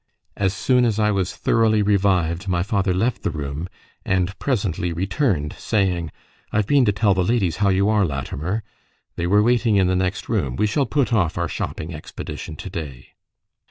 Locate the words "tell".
6.91-7.13